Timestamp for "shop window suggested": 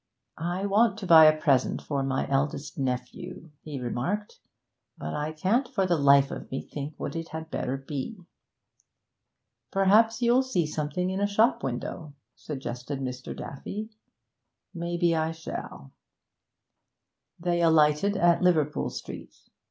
11.27-12.99